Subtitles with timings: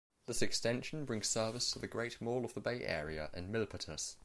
[0.25, 4.15] This extension brings service to the Great Mall of the Bay Area in Milpitas.